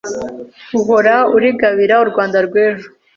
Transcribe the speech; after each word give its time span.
Uhora 0.79 1.15
urigabira 1.35 1.95
u 2.03 2.05
Rwanda 2.09 2.37
rw’ejo 2.47 2.87